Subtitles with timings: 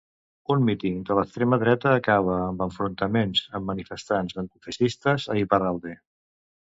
[0.53, 5.95] Un míting de l'extrema dreta acaba amb enfrontaments amb manifestants antifeixistes a Iparralde.